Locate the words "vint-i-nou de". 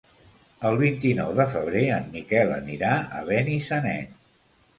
0.77-1.45